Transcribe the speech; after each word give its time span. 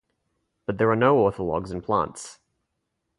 But 0.65 0.79
there 0.79 0.89
are 0.89 0.95
no 0.95 1.17
orthologs 1.17 1.69
in 1.71 1.81
plants. 1.83 2.39